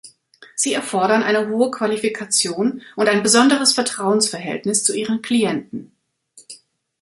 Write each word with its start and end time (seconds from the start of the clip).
Sie 0.55 0.73
erfordern 0.73 1.21
eine 1.21 1.49
hohe 1.49 1.69
Qualifikation 1.69 2.81
und 2.95 3.07
ein 3.07 3.21
besonderes 3.21 3.73
Vertrauensverhältnis 3.73 4.83
zu 4.83 4.95
ihren 4.97 5.21
Klienten. 5.21 5.95